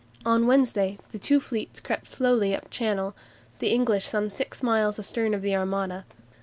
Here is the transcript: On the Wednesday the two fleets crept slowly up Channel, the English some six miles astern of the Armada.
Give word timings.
On 0.25 0.41
the 0.41 0.47
Wednesday 0.47 0.97
the 1.11 1.19
two 1.19 1.39
fleets 1.39 1.79
crept 1.79 2.09
slowly 2.09 2.55
up 2.55 2.71
Channel, 2.71 3.13
the 3.59 3.67
English 3.69 4.07
some 4.07 4.31
six 4.31 4.63
miles 4.63 4.97
astern 4.97 5.35
of 5.35 5.43
the 5.43 5.55
Armada. 5.55 6.05